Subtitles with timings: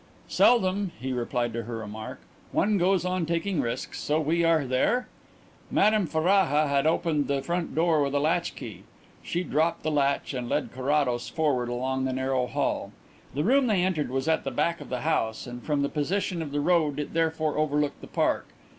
[0.27, 2.21] "Seldom," he replied to her remark.
[2.51, 3.99] "One goes on taking risks.
[3.99, 5.07] So we are there?"
[5.69, 8.81] Madame Ferraja had opened the front door with a latchkey.
[9.21, 12.91] She dropped the latch and led Carrados forward along the narrow hall.
[13.35, 16.41] The room they entered was at the back of the house, and from the position
[16.41, 18.47] of the road it therefore overlooked the park.